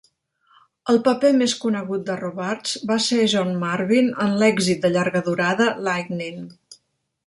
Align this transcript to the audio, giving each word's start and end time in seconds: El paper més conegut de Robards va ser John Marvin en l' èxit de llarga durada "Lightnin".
El 0.93 0.95
paper 1.07 1.29
més 1.41 1.53
conegut 1.65 2.07
de 2.07 2.17
Robards 2.23 2.73
va 2.93 2.99
ser 3.11 3.29
John 3.37 3.55
Marvin 3.67 4.13
en 4.27 4.37
l' 4.41 4.51
èxit 4.53 4.85
de 4.89 4.95
llarga 4.99 5.27
durada 5.33 5.73
"Lightnin". 5.91 6.47